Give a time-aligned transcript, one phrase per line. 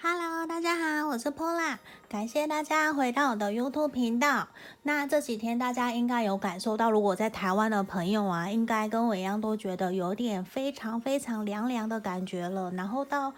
[0.00, 1.76] Hello，大家好，我是 Pola，
[2.08, 4.46] 感谢大家回到我的 YouTube 频道。
[4.84, 12.70] 那这几天大家应该有感受到，如果在台湾的朋友啊，应该跟我一样都觉得有点非常非常凉凉的感觉了。
[12.70, 13.32] 然后到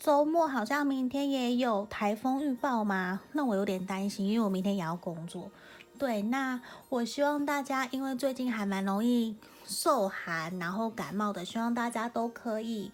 [0.00, 5.48] 周末好像明天也有台风预报嘛，那我有点担心，因为我明天也要工作。
[5.96, 12.90] 对，那我希望大家，因为最近还蛮容易受寒，然后感冒的，希望大家都可以。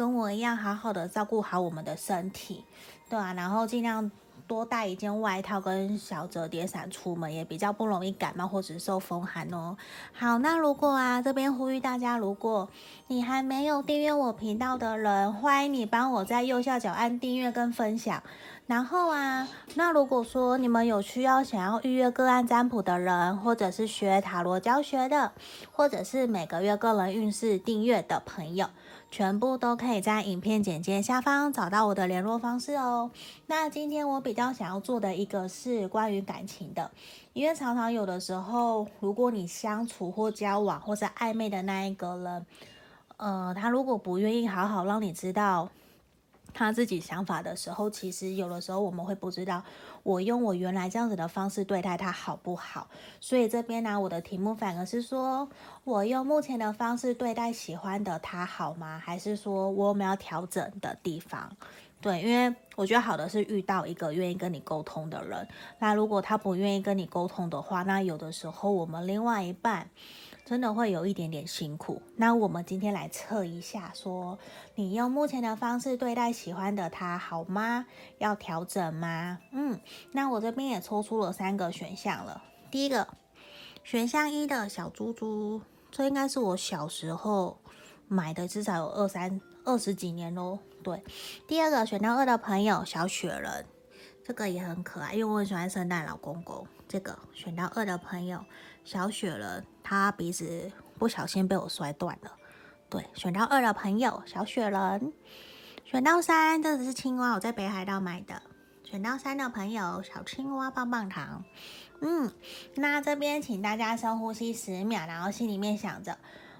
[0.00, 2.64] 跟我一样，好好的照顾好我们的身体，
[3.10, 4.10] 对啊，然后尽量
[4.46, 9.76] 多带一件外套跟小折叠伞出门，也比较不容易感冒或者受风寒哦。
[10.14, 12.66] 好，那如果啊，这边呼吁大家，如果
[13.08, 18.22] 你还没有订阅我频道的人，欢迎你帮我在右下角按订阅跟分享。
[18.66, 25.32] 然后啊，那如果说你们有需要想要预约个案占卜的人，或者是学塔罗教学的，
[25.70, 28.70] 或者是每个月个人运势订阅的朋友。
[29.10, 33.10] 全部都可以在影片简介下方找到我的联络方式哦。
[33.46, 36.90] 那今天我比较想要做的一个是关于感情的，
[37.32, 42.46] 因为常常有的时候，如果你相处或交往或是暧昧的那一个人，
[43.16, 45.68] 呃，他如果不愿意好好让你知道。
[46.52, 49.62] 他自己想法的时候，其实有的时候我们会不知道，
[50.02, 52.88] 我用我原来这样子的方式对待他好不好？
[53.20, 55.48] 所以这边呢，我的题目反而是说，
[55.84, 58.98] 我用目前的方式对待喜欢的他好吗？
[58.98, 61.50] 还是说我有没有调整的地方？
[62.00, 65.46] 对，因为我觉得好的是遇到一个愿意跟你沟通的人。
[65.78, 69.88] 那如果他不愿意跟你沟通的话，那有的时候我们另外一半。
[70.50, 72.02] 真的会有一点点辛苦。
[72.16, 74.36] 那我们今天来测一下，说
[74.74, 77.86] 你用目前的方式对待喜欢的他好吗？
[78.18, 79.38] 要调整吗？
[79.52, 79.78] 嗯，
[80.10, 82.42] 那我这边也抽出了三个选项了。
[82.68, 83.06] 第一个
[83.84, 85.62] 选项一的小猪猪，
[85.92, 87.56] 这应该是我小时候
[88.08, 90.58] 买的，至少有二三二十几年喽。
[90.82, 91.00] 对，
[91.46, 93.64] 第二个选到二的朋友小雪人，
[94.24, 96.66] 这个也很可爱，因为我很喜欢圣诞老公公。
[96.88, 98.44] 这个选到二的朋友
[98.82, 99.64] 小雪人。
[99.90, 100.70] 他鼻子
[101.00, 102.30] 不小心被我摔断了。
[102.88, 105.12] 对，选到二的朋友小雪人，
[105.84, 108.40] 选到三，这只是青蛙，我在北海道买的。
[108.84, 111.42] 选到三的朋友小青蛙棒棒糖。
[112.02, 112.32] 嗯，
[112.76, 116.16] 那这边请大家深呼吸十秒，然后心里面想着：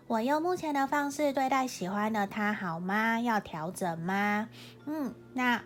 [0.09, 3.21] 我用目前的方式对待喜欢的他好吗？
[3.21, 4.49] 要调整吗？
[4.87, 5.63] 嗯，那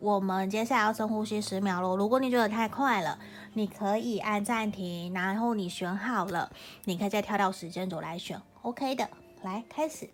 [0.00, 1.96] 我们接下来要深呼吸十秒喽。
[1.96, 3.18] 如果你觉得太快了。
[3.54, 6.50] 你可以按暂停，然后你选好了，
[6.84, 9.06] 你可以再跳到时间轴来选，OK 的。
[9.42, 10.08] 来开始，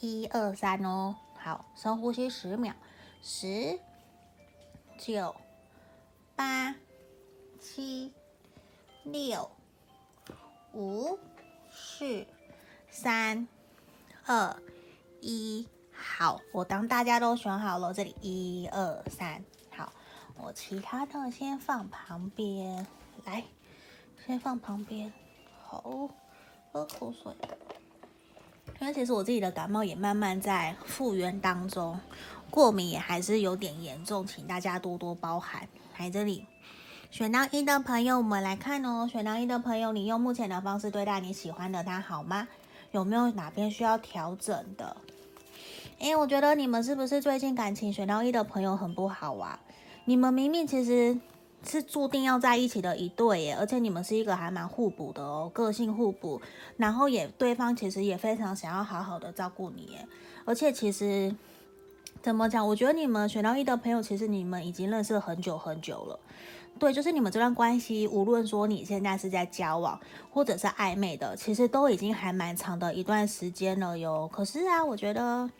[0.00, 2.72] 一二三哦，好，深呼吸十秒，
[3.20, 3.78] 十、
[4.96, 5.36] 九、
[6.34, 6.74] 八、
[7.60, 8.10] 七、
[9.04, 9.50] 六、
[10.72, 11.18] 五、
[11.70, 12.24] 四、
[12.88, 13.46] 三、
[14.24, 14.56] 二、
[15.20, 15.68] 一，
[16.18, 19.40] 好，我当大家都选好了，这里一二三。
[19.70, 19.92] 好
[20.36, 22.84] 我其他的先放旁边，
[23.24, 23.44] 来，
[24.26, 25.12] 先放旁边。
[25.64, 25.80] 好，
[26.72, 27.32] 喝口水。
[28.80, 32.00] 因为其实我自己的感冒也慢慢在复原当中，
[32.50, 35.68] 过敏也还是有点严重，请大家多多包涵。
[35.98, 36.44] 来这里，
[37.12, 39.06] 选到一的朋友，我们来看哦。
[39.08, 42.48] 选到一的朋友，你用目前的方式对待你喜欢的他好吗？
[42.90, 44.96] 有没有哪边需要调整的？
[45.98, 49.58] 诶，我觉得你们是不是最近感情选到一的朋友很不好啊？
[50.04, 51.18] 你们明明其实
[51.66, 56.40] 是注定要在一起的一对耶，而且你们是一个还蛮互补的哦，个性互补，
[56.76, 60.06] 然后也对方其实也非常想要好好的照顾你耶，
[60.44, 61.34] 而且其实
[62.22, 62.64] 怎么讲？
[62.66, 66.20] 我觉得你们选到一的朋友，其实你们已经认识很久很久了，
[66.78, 69.98] 对，就是你们这段关系，无论说你现在是在交往
[70.30, 74.30] 或者是暧昧的，其实都已经还蛮长的一段时间了哟。
[74.32, 75.50] 可是啊，我觉得。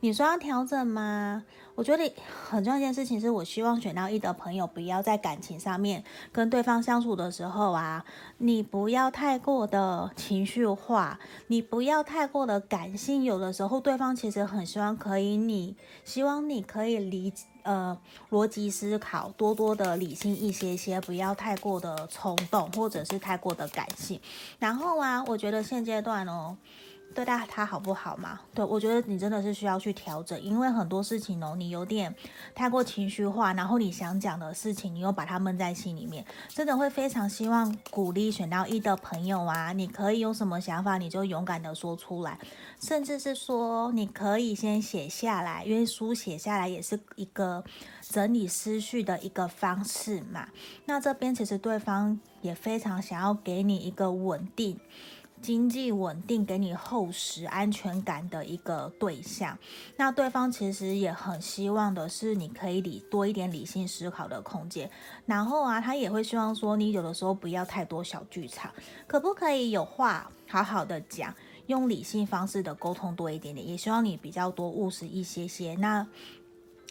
[0.00, 1.44] 你说要调整吗？
[1.74, 2.12] 我觉得
[2.48, 8.04] 很重要一件事情是，我希望选到一的朋友不要在感情上面跟对方相处的时候啊，
[8.38, 13.24] 你不要太过的情绪化，你不要太过的感性。
[13.24, 17.32] 有的时候对方其实很希望可以你，希望你可以理
[17.62, 17.96] 呃
[18.30, 24.20] 逻辑思考，多多的理性一些些，不要太过的冲动或者是太过的感性。
[24.60, 26.56] 然后啊，我觉得现阶段哦。
[27.14, 28.38] 对待他好不好嘛？
[28.54, 32.14] 对，我觉得你真的是需要去调整，因为很多事情哦，你有点
[32.54, 42.38] 太过情绪化，然后你想讲的事情，你又把它闷在心里面，真的会非常希望鼓励选到一的朋友啊，你可以有什么想法，你就勇敢的说出来，
[42.80, 47.64] 甚至是说你可以先写下来，因为书写下来也是一个
[48.00, 50.48] 整理思绪的一个方式嘛。
[50.84, 54.78] 那这边其实对方也非常想要给你一个稳定。
[55.40, 59.58] 经济稳定、给你厚实安全感的一个对象。
[59.96, 64.90] 那对方其实也很希望的是，你可以理多一点理性思考的空间。
[65.26, 68.72] 然后啊，他也会希望说，你有的时候不要太多小剧场，
[69.06, 71.34] 可不可以有话好好的讲，
[71.66, 73.66] 用理性方式的沟通多一点点。
[73.66, 75.74] 也希望你比较多务实一些些。
[75.76, 76.06] 那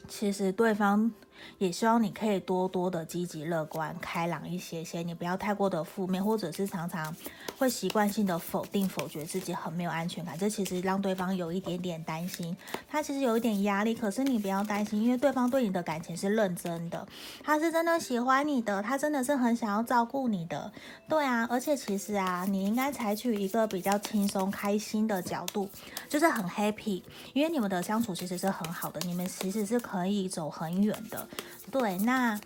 [0.07, 1.11] 其实对方。
[1.59, 7.15] 也希望你可以多多的积极乐观、开朗一些些，你不要太过的负面，或者是常常
[7.59, 10.35] 会习惯性的否定、否决自己，很没有安全感。
[10.37, 12.57] 这其实让对方有一点点担心，
[12.89, 13.93] 他其实有一点压力。
[13.93, 17.07] 可是你不要担心，因为对方对你的感情是认真的，
[17.43, 20.71] 他是真的喜欢你的，他真的是很想要照顾你的。
[21.07, 25.69] 对啊，而且其实啊，你应该采取一个比较轻松、开心的角度，
[26.09, 27.03] 就是很 happy，
[27.33, 31.27] 因为你们的相处其实是很好的，你们其实是可以走很远的。
[31.71, 32.39] 对，那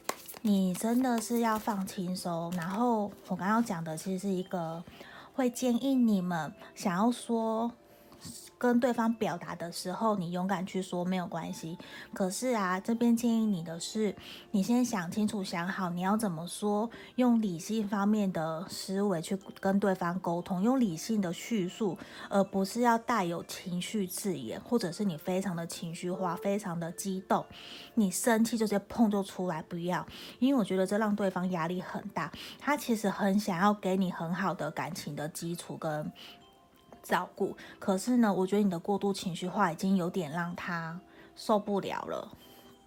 [0.43, 2.51] 你真的是要放轻松。
[2.55, 4.83] 然后我刚刚讲的其实是一个
[5.33, 7.71] 会建议你们想要说。
[8.57, 11.77] 跟对方表达的时候，你勇敢去说没有关系。
[12.13, 14.15] 可是啊，这边建议你的是，
[14.51, 21.97] 你先想清楚、想好你要怎么说，用理性方面的思维去跟对方沟通，用理性的叙述，
[22.29, 27.43] 而不是要带有情绪字眼，或者是你非常的情绪化、非常的激动，
[27.95, 30.05] 你生气就直接碰就出来，不要，
[30.37, 32.31] 因为我觉得这让对方压力很大。
[32.59, 36.11] 他其实很想要给你很好的感情的基础跟。
[37.01, 40.99] 照顾，可是呢，我觉得你的过度情绪化已经有点让他
[41.35, 42.31] 受不了了。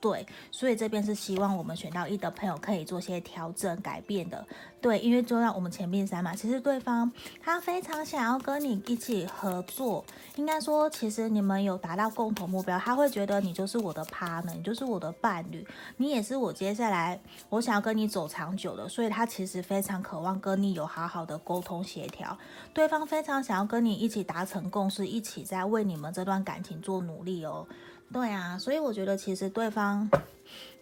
[0.05, 4.47] 对，所以这边是希望我们选到一的朋友可以做些调整改变的。
[4.79, 7.11] 对，因为就像我们前面三嘛，其实对方
[7.43, 10.05] 他非常想要跟你一起合作。
[10.37, 15.67] 应该说，其实你们有达到共同目标，他会觉得你就是我的 partner，你就是我的伴侣，
[15.97, 17.19] 你也是我接下来
[17.49, 18.87] 我想要跟你走长久的。
[18.87, 22.37] 所以他其实非常渴望跟你有好好的沟通协调。
[22.75, 27.67] 对方非常想要跟你一起达成共识，一起在为你们这段感情做努力哦。
[28.15, 30.09] 对啊，所以我觉得其实对方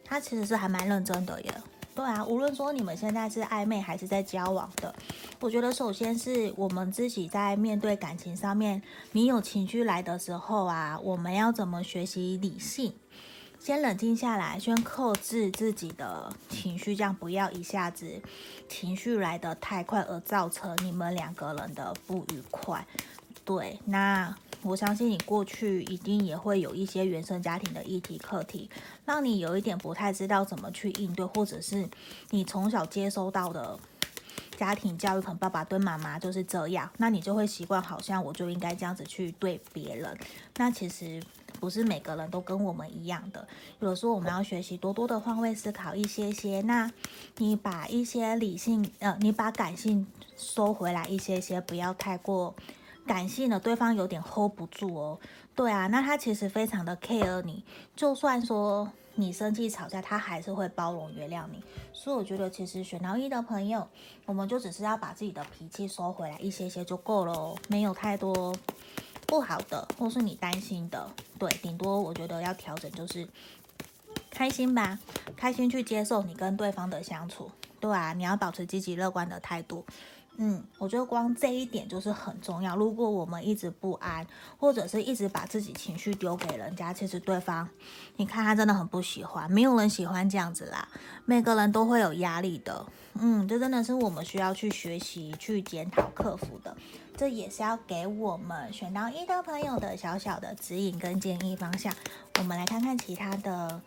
[0.04, 1.54] 他其实是还蛮认真的耶。
[1.94, 4.94] 对啊，无论说你们现在是暧昧还是在交往的，
[5.40, 8.82] 我觉得首先是我们自己在面对感情上面，
[9.12, 12.92] 你有情绪来的时候啊，我们要怎么学习理性，
[13.58, 18.20] 先冷静下来，先克制自己的情绪，这样不要一下子
[18.68, 22.86] 情绪来得太快，而造成你们两个人的不愉快。
[23.42, 24.36] 对，那。
[24.62, 28.70] 我相信你过去一定也会有一些原生家庭的议题课题，
[29.04, 31.88] 让你有一点不太知道怎么去应对，或者是
[32.30, 33.78] 你从小接收到的
[34.56, 40.16] 家庭教育，可能爸爸对妈妈就是这样，那你就会习惯好像我就应该这样子去对别人。
[40.56, 41.20] 那其实
[41.58, 43.48] 不是每个人都跟我们一样的，
[43.80, 46.60] 有的时候我们要学习多多的换位思考一些些。
[46.60, 46.88] 那
[47.38, 50.06] 你把一些理性，呃，你把感性
[50.36, 52.54] 收回来一些些，不要太过。
[53.06, 55.18] 感性的对方有点 hold 不住哦，
[55.54, 57.64] 对啊，那他其实非常的 care 你，
[57.96, 61.62] 就算说你生气吵架，他还是会包容原谅你。
[61.92, 63.86] 所以我觉得其实选到一的朋友，
[64.24, 68.54] 我们就只是要把自己的脾气收回来一些些就够了哦，没有太多
[69.26, 73.28] 不好的或是你担心的，对，顶多我觉得要调整就是
[74.30, 74.98] 开心吧，
[75.36, 77.50] 开心去接受你跟对方的相处，
[77.80, 79.84] 对啊，你要保持积极乐观的态度。
[80.38, 82.74] 嗯，我觉得光这一点就是很重要。
[82.74, 84.26] 如果我们一直不安，
[84.58, 87.68] 或者是一直把自己情绪丢给人家，其实对方，
[88.16, 89.48] 你看他真的很不喜欢。
[89.52, 90.88] 没有人喜欢这样子啦，
[91.26, 92.84] 每个人都会有压力的。
[93.20, 96.74] 嗯，这真的是我们需要去学习、去检讨、克服的。
[97.14, 101.94] 这也是要给我们选到一的朋友的小小的指引跟建议方向。
[102.38, 103.82] 我们来看看其他的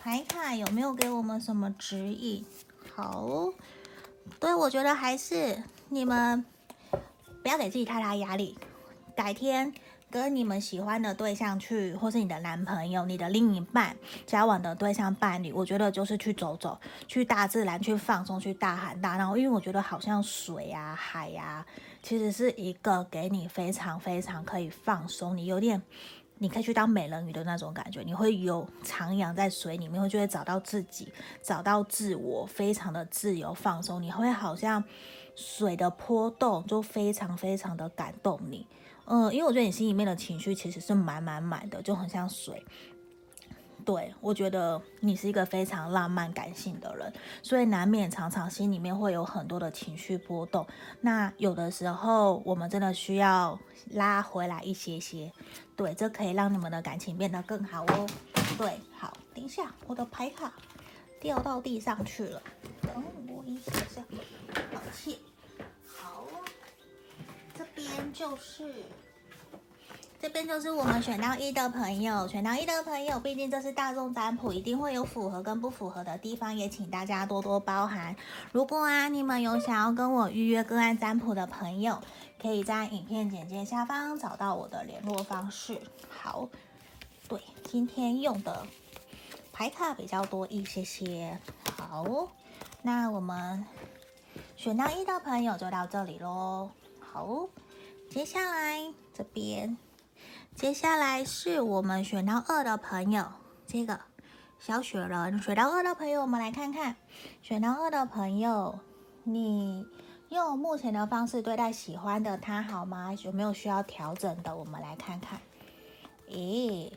[0.00, 2.46] 牌卡有没有给我们什么指引。
[2.94, 3.52] 好。
[4.38, 6.44] 对，我觉得还是你们
[7.42, 8.56] 不要给自己太大压力。
[9.16, 9.72] 改天
[10.10, 13.94] 跟你们喜欢的对象去，或是你的男朋友、你的另一半、
[14.26, 19.36] 交往的对象、伴侣，我觉得就是去走走，去大自然，去放松，去大喊大闹。
[19.36, 21.66] 因为我觉得好像水啊、海呀、啊，
[22.02, 25.82] 其实是一个给你非常非常可以放松，你有点。
[26.42, 34.02] 你可以去当美人鱼的那种感觉，你会有徜徉在水里面，会就会找到自己，找到自我，非常的自由放松。
[34.02, 34.82] 你会好像
[35.36, 38.66] 水的波动，就非常非常的感动你。
[39.04, 42.64] 嗯，因为我觉得你心里面的情绪其实是满满满的，就很像水。
[43.80, 50.66] 对，我觉得你是一个非常浪漫感性的人，所以难免常常心里面会有很多的情绪波动。
[51.00, 53.58] 那有的时候我们真的需要
[53.92, 55.32] 拉回来一些些，
[55.76, 58.06] 对，这可以让你们的感情变得更好哦。
[58.58, 60.52] 对，好，等一下，我的牌卡
[61.20, 62.42] 掉到地上去了，
[62.82, 64.02] 等我一下下，
[64.72, 65.14] 抱歉。
[65.86, 66.26] 好，
[67.56, 68.72] 这边就是。
[70.20, 78.14] 这边就是我们选到一的朋友，选到一的朋友，毕竟这是大众占卜，一定会有符合跟不符合的地方，也请大家多多包涵。
[78.52, 82.02] 如果啊，你们有想要跟我预约个案占卜的朋友，
[82.38, 85.80] 可以在影片简介下方找到我的联络方式。
[86.10, 86.50] 好，
[87.26, 88.66] 对，今天用的
[89.54, 91.38] 牌卡比较多一些些。
[91.78, 92.28] 好，
[92.82, 93.64] 那我们
[94.54, 96.68] 选到一的朋友就到这里喽。
[97.00, 97.48] 好，
[98.10, 99.78] 接下来这边。
[100.60, 103.24] 接下来是我们选到二的朋友，
[103.66, 103.98] 这个
[104.58, 106.96] 小雪人选到二的朋友，我们来看看，
[107.40, 108.78] 选到二的朋友，
[109.24, 109.86] 你
[110.28, 113.14] 用目前的方式对待喜欢的他好吗？
[113.24, 114.54] 有没有需要调整的？
[114.54, 115.40] 我们来看看。
[116.28, 116.92] 咦，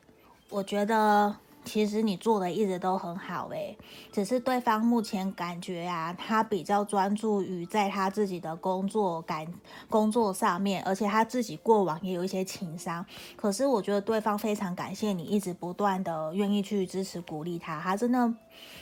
[0.50, 1.34] 我觉得。
[1.66, 3.78] 其实你做的一直都很好诶，
[4.12, 9.48] 只是对方目前感觉啊，他比较专注于在他自己的工作感
[9.90, 13.06] 工作上面，而且他自己过往也有一些情商。
[13.36, 18.34] 可是我觉得对方非常感谢你一直不断的愿意去支持鼓励他，他真的，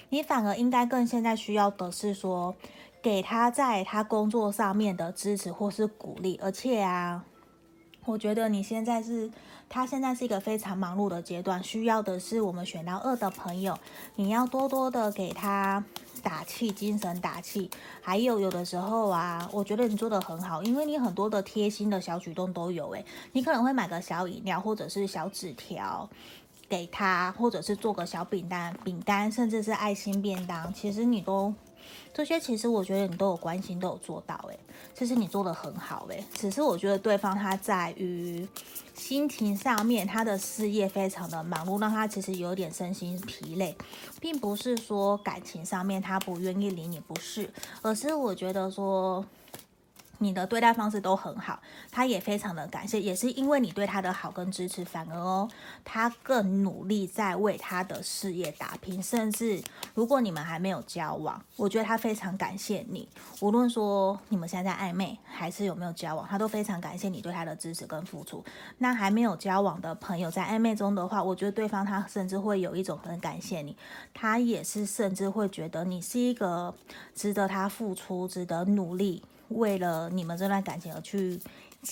[0.10, 2.56] 你反而应该更现在需要的是说，
[3.02, 7.26] 给他在他工作上面的支持或是鼓励，而且啊。
[8.06, 9.30] 我觉得你现在是，
[9.70, 13.78] 他现在是一个非常忙碌的阶段，需要的是我们选到二的朋友，
[14.16, 15.84] 你要多多的给他
[16.24, 17.70] 打气，精神打气。
[18.02, 26.10] 还有有的时候啊，我觉得你做得很好，因为你很多的贴心的小举动都有诶，你可能会买个小饮料或者是小纸条
[26.68, 31.54] 给他，或者是做个小饼干、饼干，甚至是爱心便当，其实你都。
[32.14, 34.60] 这些其实我觉得你都有关心，都有做到，诶，
[34.94, 38.48] 其实你做得很好，诶，只是我觉得对方他在于
[38.94, 43.76] 心情上面，他的事业非常的忙碌，让他其实有点身心疲累，
[44.20, 47.50] 并不是说感情上面他不愿意理你，不是，
[47.82, 49.26] 而是我觉得说。
[50.22, 51.60] 你的对待方式都很好，
[51.92, 55.50] 他也非常的感谢，也是因为你对他的好跟支持，反而哦，
[55.84, 59.60] 他更努力在为他的事业打拼，甚至
[59.96, 63.10] 如果你们还没有交往，我觉得他非常感谢你，
[63.40, 68.46] 无论说你们现在在暧昧还是有没有交往，他都非常感谢你对他的支持跟付出。
[68.78, 73.76] 那还没有交往的朋友在暧昧中的话，我觉得对方他甚至会有一种很感谢你，
[74.14, 76.72] 他也是甚至会觉得你是一个
[77.16, 79.24] 值得他付出、值得努力。
[79.54, 81.40] 为了你们这段感情而去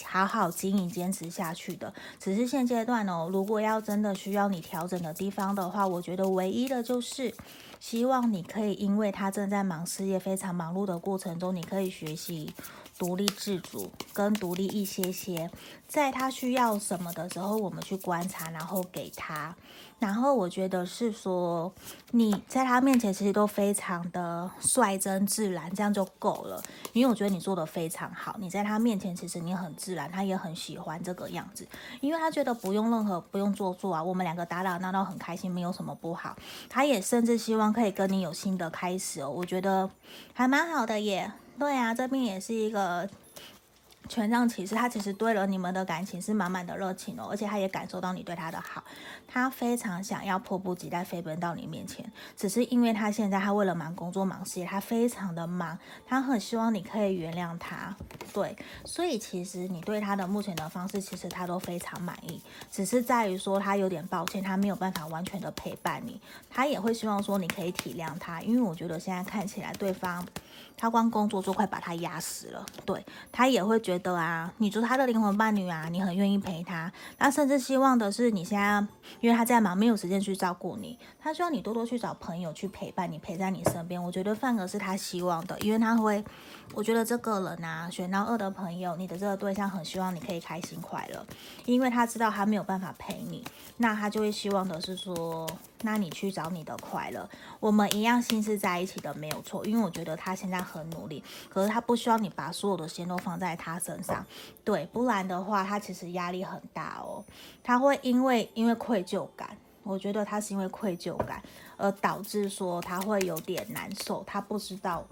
[0.05, 3.29] 好好经营、坚持下去的，只是现阶段哦。
[3.31, 7.33] 如果要真的需要你调整的地方的话，我觉得唯一的就是
[7.79, 12.53] 希望你可以，因为他正在忙事业、非常忙碌的过程中，你可以学习
[12.99, 15.49] 独立自主，跟独立一些些，
[15.87, 19.55] 在他需要什么的时候，我们去观察，然后给他。
[19.99, 21.71] 然后我觉得是说，
[22.11, 26.63] 你在他面前其实都非常的率真自然，这样就够了。
[26.93, 31.67] 因为我觉得你做的非常好，你在他面前其实你很自然，他也很喜欢这个样子，
[31.99, 36.35] 因为他觉得不用任何不用做作啊，我们两个打打闹闹很开心，没有什么不好。
[36.69, 39.89] 他也甚至希望可以跟你有新的开始哦，我觉得
[40.33, 41.31] 还蛮好的耶。
[41.59, 43.09] 对啊，这边也是一个。
[44.09, 48.83] 权杖骑士，他其实对了你们的感情是满满的热情哦，而且他也感受到你对他的好，
[49.27, 57.95] 他非常想要迫不及待飞奔到你面前，只是因为他现在他为了忙工作忙事业，他非常的忙，他很希望你可以原谅他，
[58.33, 70.25] 对，所以其实你对他的目前的方式，其实他都非常满意，只是在于说他有点抱歉，他没有办法完全的陪伴你，他也会希望说你可以体谅他，因为我觉得现在看起来对方。
[70.79, 78.79] 他光工作就快把他压死了，对，他也会觉得啊，你就是他的灵魂伴侣啊，你很愿意陪他，他甚至希望的是你现在，
[79.19, 84.01] 因为他在忙，没有时间去照顾你，他希望你多多去找朋友去陪伴你，陪在你身边。
[84.01, 86.23] 我觉得反而是他希望的，因为他会，
[86.73, 91.25] 我觉得这个人啊，选到二的朋友，你的这个对象很希望你可以开心快乐，
[91.65, 93.43] 因为他知道他没有办法陪你，
[93.79, 95.49] 那他就会希望的是说。
[95.81, 99.65] 那你去找你的快乐，我们一样心是在一起的，没有错。
[99.65, 104.25] 因为我觉得他现在很努力，可是他不需要你把所有的心都放在他身上，
[104.65, 107.23] 对，不然的话，他其实压力很大哦。
[107.63, 111.41] 他会因为因为愧疚感，我觉得他是因为愧疚感
[111.77, 115.07] 而导致说他会有点难受，他不知道。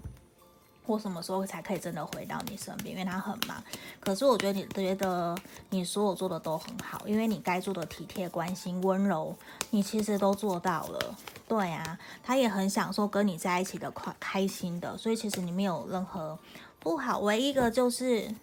[0.88, 2.96] 或什么时候才可以真的回到你身边？
[2.96, 3.62] 因为他很忙。
[4.00, 5.36] 可是我觉得你觉得
[5.68, 9.36] 你所有做的都很好，因为你该做的体贴、关心、温柔，
[9.68, 11.14] 你其实都做到了。
[11.46, 16.38] 对啊，他也很享受跟你在一起的快开心的，所以其实你没有任何
[16.80, 17.18] 不好。
[17.20, 18.34] 唯一一个就是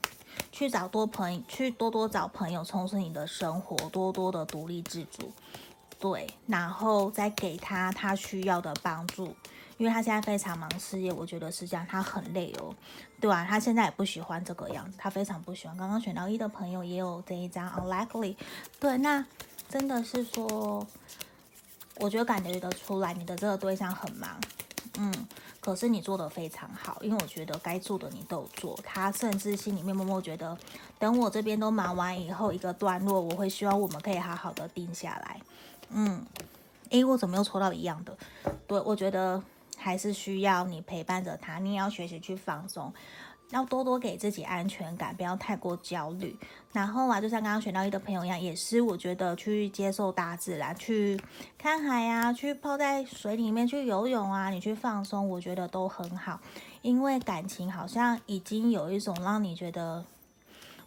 [0.52, 5.32] 去找多朋友，去多多找朋友充实你的生活，多多的独立自主。
[5.98, 9.36] 对，然后再给他他需要的帮助。
[9.78, 12.74] 因为他现在非常忙事业，我觉得是这样，他很累哦，
[13.20, 15.76] 对啊，他现在也不喜欢这个样子，他非常不喜欢。
[15.76, 18.38] 刚刚选到一的朋友也有这一张 unlikely，
[18.80, 19.26] 对，那
[19.68, 20.88] 真的是说，
[21.98, 24.40] 我觉得感觉得出来，你的这个对象很忙，
[24.98, 25.14] 嗯，
[25.60, 30.58] 可是你做的非常好，因为我觉得该做的你都有做，他甚至心里面默默觉得，
[30.98, 35.42] 等我这边都忙完以后，一个段落，我会希望我们可以好好的定下来，
[35.90, 36.26] 嗯，
[36.92, 38.18] 诶，我怎么又抽到一样的？
[38.66, 39.44] 对，我觉得。
[39.78, 42.94] 还是需要你陪伴着他，你也要学习去放松，
[43.52, 46.38] 要多多给自己安全感，不要太过焦虑。
[46.72, 51.20] 然后啊，就像刚刚选到一的朋友一样，也是我觉得去接受大自然，去
[51.58, 56.40] 看海啊，去泡在水里面去游泳啊，你去放松，我觉得都很好。
[56.82, 60.06] 因为感情好像已经有一种让你觉得。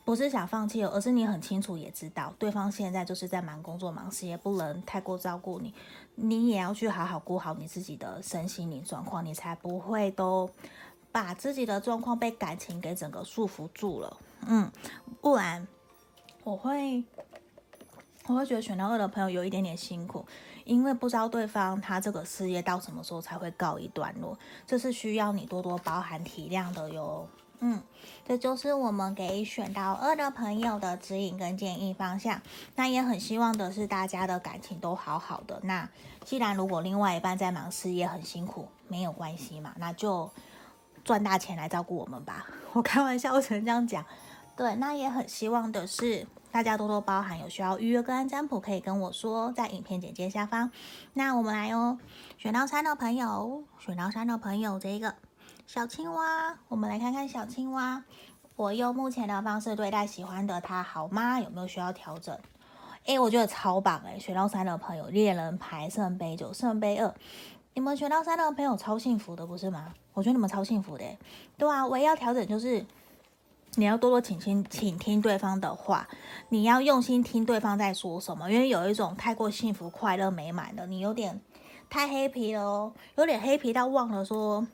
[0.08, 5.74] 不是想放弃，而是你很清楚也知道，对方现在就是在忙工作、忙事业，不能太过照顾你。
[6.14, 10.48] 你也要去好好顾好你自己的身心灵状况，你才不会都
[11.12, 14.16] 把自己的状况被感情给整个束缚住了。
[14.46, 14.72] 嗯，
[15.20, 15.68] 不然
[16.42, 17.04] 我会
[18.28, 20.24] 我会觉得选到二的朋友有一点点辛苦，
[20.64, 27.28] 因为不知道对方他这个事业到什么时候才会告一段落，这是需要你多多包涵体谅的哟。
[27.60, 27.82] 嗯，
[28.24, 32.40] 这就是我们给选到二的朋友的指引跟建议方向。
[32.76, 35.60] 那也很希望的是大家的感情都好好的。
[35.64, 35.88] 那
[36.24, 40.30] 既然如果另外一半在忙事业很辛苦，没有关系嘛，那就
[41.04, 42.46] 赚大钱来照顾我们吧。
[42.74, 44.04] 我开玩笑，我只能这样讲。
[44.56, 50.70] 对，那也很希望的是大家多多包涵，有需要预约个案占卜可以跟我说，在影片简介下方。
[51.14, 51.98] 那我们来哦，
[52.36, 55.14] 选到三的朋友，选到三的朋友，这一个。
[55.68, 58.02] 小青蛙，我们来看看小青蛙。
[58.56, 61.38] 我用目前的方式对待喜欢的他，好吗？
[61.38, 62.34] 有没有需要调整？
[63.04, 67.14] 诶，我觉得超棒诶，选到三的朋友，恋人牌圣杯九、圣杯二，
[67.74, 69.92] 你们选到三的朋友超幸福的，不是吗？
[70.14, 71.04] 我觉得你们超幸福的。
[71.58, 72.82] 对啊，唯一要调整就是
[73.74, 76.08] 你要多多倾听，倾听对方的话，
[76.48, 81.38] 你要用心听对方在说什么，因为有一种太过幸福、快乐、美满的，你有点
[81.90, 84.66] 太黑皮了哦，有点黑皮到忘了说。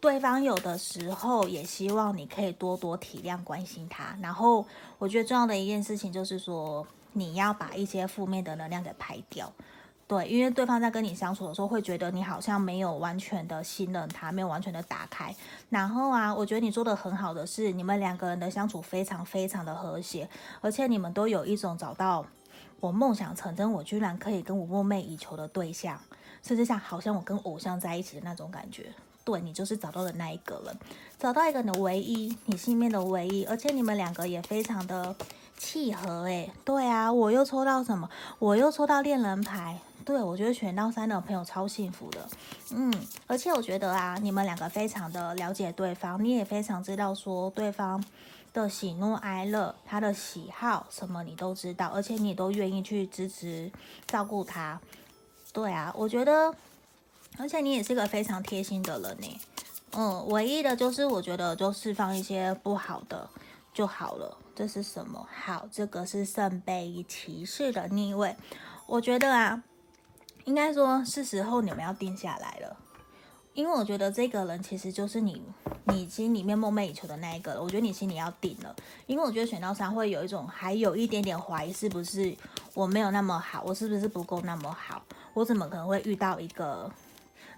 [0.00, 4.16] 对方有的时候也希望你可以多多体谅、关心他。
[4.22, 4.64] 然后，
[4.98, 9.52] 我觉得重要的一件事情就是说，你要把一些负面的能量给排掉。
[10.08, 15.32] 对，因为对方在跟你相处的时候，会觉得你好像没有完全的信任他，没有完全的打开。
[15.68, 20.28] 然后啊，我觉得你做的很好的是，你们两个人的相处非常非常的和谐，
[20.62, 22.26] 而且你们都有一种找到
[22.80, 26.00] 我梦想成真，我居然可以跟我梦寐以求的对象，
[26.42, 28.92] 甚至像好像我跟偶像在一起的那种感觉。
[29.30, 30.76] 对，你就是找到的那一个了，
[31.16, 35.14] 找到一个你的唯一，你心里面的唯一，而且你们两个也非常的
[35.56, 38.10] 契合诶，对啊，我又抽到什么？
[38.40, 39.78] 我又抽到恋人牌。
[40.04, 42.28] 对，我觉得选到三的朋友超幸福的，
[42.72, 42.92] 嗯，
[43.28, 48.04] 而且我觉得啊，你们两个非常的了解对方，你也非常知道说对方
[48.52, 53.70] 的喜怒哀乐，他的喜好什么你都知道，而且你都愿意去支持
[54.08, 54.80] 照顾他。
[55.52, 56.52] 对啊，我觉得。
[57.38, 59.40] 而且你也是个非常贴心的人呢，
[59.92, 63.28] 嗯，唯一的就是我觉得就释放一些不好的
[63.72, 64.36] 就好了。
[64.54, 65.26] 这是什么？
[65.32, 68.36] 好，这个是圣杯骑士的逆位。
[68.86, 69.62] 我觉得啊，
[70.44, 72.76] 应该说是时候你们要定下来了，
[73.54, 75.42] 因为我觉得这个人其实就是你，
[75.84, 77.62] 你心里面梦寐以求的那一个了。
[77.62, 82.36] 我觉得你心里要定了，因为我觉得选到三会有一种还有一点点怀疑，是不是
[82.74, 86.92] 我没有那么好，我是不是不够那么好，我怎么可能会遇到一个。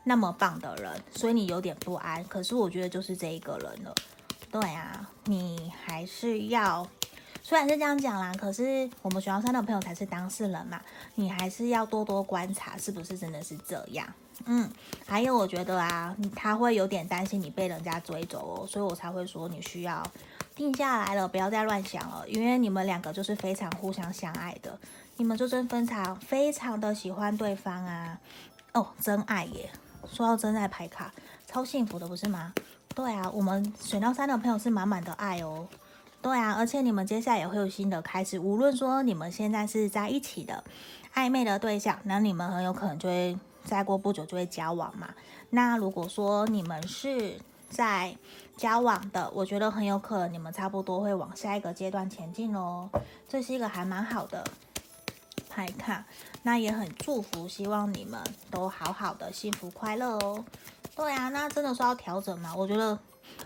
[0.04, 2.24] 那么棒的人，所以你有点不安。
[2.24, 3.94] 可是我觉得就是这一个人了。
[4.50, 6.86] 对啊，你还是要，
[7.42, 10.80] 虽然是这样讲啦，可是我们学校三的朋友才是当事人嘛，
[11.14, 14.06] 你还是要多多观察，是不是真的是这样？
[14.44, 14.68] 嗯，
[15.06, 20.02] 还有我觉得啊，他会有点担心你被人家追走哦，所以我才会说你需要
[20.54, 24.78] 定下来了，不要再乱想了，因为你们两个就是非常互相相爱的，
[25.16, 28.18] 你们就真非常非常的喜欢对方啊，
[28.74, 29.70] 哦，真爱耶。
[30.11, 31.12] 说到真爱牌卡，
[31.46, 32.52] 超幸福的，不是吗？
[32.94, 35.66] 对啊，我们选到三的朋友是满满的爱哦。
[36.20, 38.38] 对啊，而且你们接下来也会有新的开始。
[38.38, 40.62] 无论说你们现在是在一起的
[41.14, 45.08] 暧昧的对象，那你们很有可能就会再过不久就会交往嘛。
[45.50, 48.16] 那如果说你们是在
[48.56, 52.88] 交往的，我觉得很有可能你们差不多会往下一个阶段前进哦。
[53.28, 54.44] 这是一个还蛮好的
[55.54, 56.04] 牌卡。
[56.42, 58.18] 那也很祝福，希望你们
[58.50, 60.44] 都好好的，幸福快乐哦。
[60.96, 62.54] 对啊，那真的说要调整吗？
[62.56, 62.98] 我觉得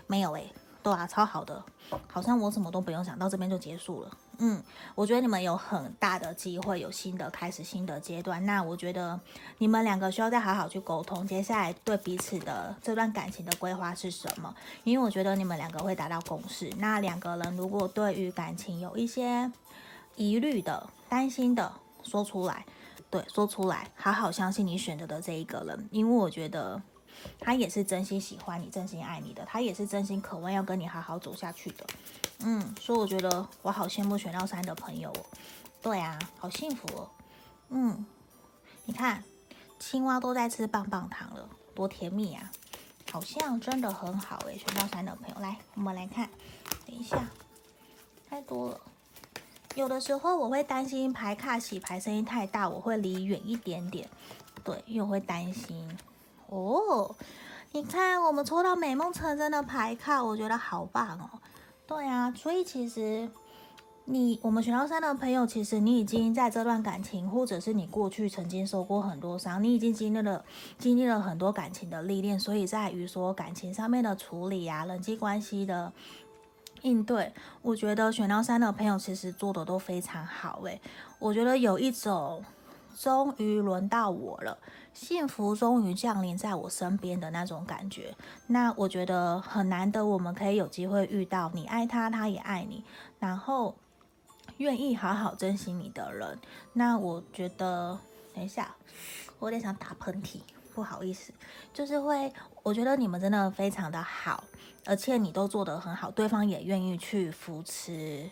[0.07, 1.63] 没有诶、对啊，超好的，
[2.07, 4.11] 好像我什么都不用想到这边就结束了。
[4.39, 4.61] 嗯，
[4.93, 8.45] 我觉得你们有很大的机会有新的开始，新的阶段。
[8.45, 9.19] 那我觉得
[9.57, 14.53] 你们两个需要再好好去沟通，接下来对彼此的这段感情的规划是什么？
[14.83, 16.69] 因为我觉得你们两个会达到共识。
[16.77, 19.51] 那两个人如果对于感情有一些
[20.15, 21.71] 疑虑的、担心的，
[22.07, 22.65] 说出来，
[23.09, 26.81] 对，说出来，好好相信你选择的这一个人，因为我觉得
[27.39, 31.85] 他也是真心喜欢你、真心爱你的，他也是真心渴望要跟你好好走下去的。
[32.39, 35.25] 嗯，所以我觉得我好羡慕选到三的朋友哦。
[35.81, 37.09] 对啊，好幸福哦。
[37.69, 38.05] 嗯，
[38.85, 39.23] 你看，
[39.79, 42.51] 青蛙都在吃棒棒糖了，多甜蜜啊！
[43.11, 46.29] 好像真的很好诶，选到三的朋友，来，我们来看，
[46.85, 47.29] 等一下，
[48.29, 48.81] 太多了。
[49.77, 54.09] 有的时候我会担心牌卡洗牌声音太大，我会离远一点点。
[54.63, 55.87] 对，因为我会担心。
[56.49, 57.15] 哦，
[57.73, 61.29] 你看，我们抽到美梦成真的牌卡，我觉得好棒哦。
[61.85, 63.29] 对啊，所以其实
[64.05, 70.43] 你我们选到三的朋友，其实你已经在这段感情，或者是你过去曾经受过很多伤，你已经经历了
[70.79, 75.93] 经历了很多感情的历练，所以在于说感情上面的处理啊，人际关系的
[76.81, 80.81] 应对，我觉得选到三的朋友其实做的都非常好诶，
[81.19, 82.43] 我觉得有一种。
[82.99, 84.57] 终于轮到我了，
[84.91, 88.15] 幸福终于降临在我身边的那种感觉。
[88.47, 92.83] 那我觉得很难得，我们可以有机会遇到你爱他，他也爱你，
[93.19, 93.75] 然后
[94.57, 96.39] 愿意好好珍惜你的人。
[96.73, 97.99] 那我觉得，
[98.33, 98.73] 等一下，
[99.37, 100.39] 我有点想打喷嚏，
[100.73, 101.31] 不好意思，
[101.71, 104.43] 就是会，我觉得你们真的非常的好，
[104.87, 108.29] 而且你都做得很好，对方也愿意去扶持。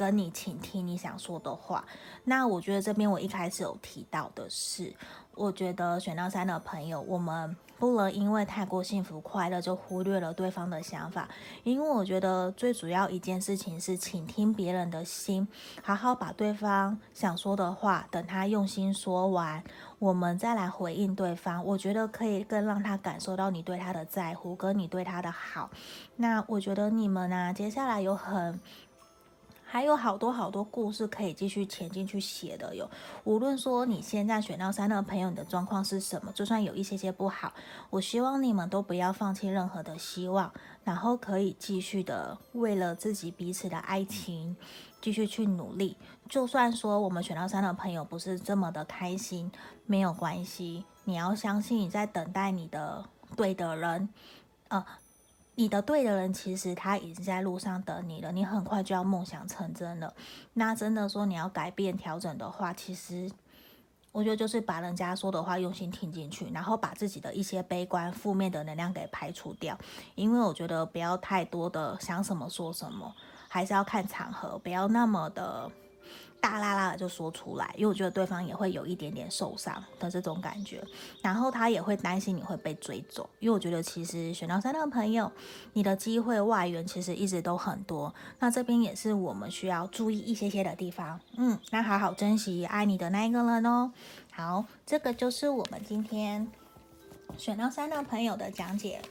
[0.00, 1.84] 跟你倾听你想说的话，
[2.24, 4.94] 那我觉得这边我一开始有提到的是，
[5.34, 11.28] 我觉得选到三的朋友，我们不能因为太过幸福快乐就忽略了对方的想法，
[11.64, 15.46] 因为我觉得最主要一件事情是倾听别人的心，
[15.82, 19.62] 好好把对方想说的话，等他用心说完，
[19.98, 25.68] 我们再来回应对方，我觉得可以更让他感受到你对他的在乎，跟你对他的好。
[26.16, 28.58] 那我觉得你们呢、啊，接下来有很。
[29.72, 32.90] 还有好多好多故事可以继续前进去写的哟。
[33.22, 37.52] 无论说你现在选到三的朋友，你的状况是什么，就算有一些些不好，
[37.88, 40.52] 我希望你们都不要放弃任何的希望，
[40.82, 44.56] 然后可以继续的为了自己彼此的爱情
[45.00, 45.96] 继续去努力。
[46.28, 49.52] 就算说我们选到三的朋友不是这么的开心，
[49.86, 53.04] 没有关系，你要相信你在等待你的
[53.36, 54.08] 对的人，
[54.66, 54.84] 呃。
[55.60, 58.32] 你的对的人，其实他已经在路上等你了。
[58.32, 60.10] 你很快就要梦想成真了。
[60.54, 63.30] 那真的说你要改变调整的话，其实
[64.10, 69.78] 我觉得就是把人家说的话用心听进去，然后把自己的一些悲观、负面的能量给排除掉。
[70.14, 73.14] 因为我觉得不要太多的想什么说什么，
[73.46, 75.70] 还是要看场合，不要那么的。
[76.40, 80.82] 大啦啦的就说出来，因为我觉得对方也会有一点点受伤的这种感觉，
[81.22, 85.30] 然后他也会担心你会被追走，因为我觉得其实选到三的朋友，
[85.74, 93.92] 你的机会外援其实一直都很多，那这边也是我们需要注意一些些的地方，嗯，那好好珍惜爱你的那一个人哦。
[94.32, 96.50] 好，这个就是我们今天
[97.36, 99.02] 选到三的朋友的讲解。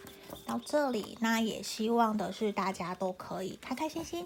[0.45, 4.25] 到这里，那也希望的是大家都可以开开心心、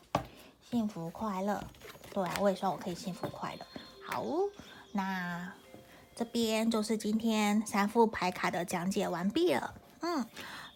[0.74, 1.64] 幸福快乐。
[2.12, 3.66] 对啊，我也希望我可以幸福快乐。
[4.08, 4.26] 好，
[4.92, 5.54] 那
[6.16, 9.76] 这边就是今天三副牌卡的讲解完毕了。
[10.02, 10.26] 嗯，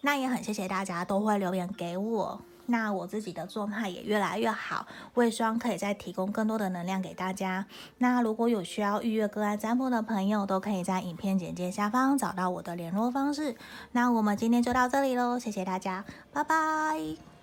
[0.01, 4.85] 那也很谢谢大家都会留言给我，那我自己的状态也越来越好。
[5.15, 7.65] 我也希望可以再提供更多的能量给大家。
[7.97, 13.55] 那如果有需要预约个案占卜的朋友，都可以在影片简介下方找到我的联络方式。
[13.93, 17.36] 那我们今天就到这里喽，谢谢大家，拜拜。